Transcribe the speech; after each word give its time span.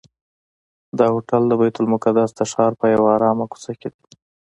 دا 0.97 1.05
هوټل 1.13 1.41
د 1.47 1.53
بیت 1.61 1.75
المقدس 1.81 2.29
د 2.35 2.41
ښار 2.51 2.71
په 2.79 2.85
یوه 2.95 3.07
آرامه 3.15 3.45
کوڅه 3.51 3.73
کې 3.79 3.89
دی. 3.93 4.01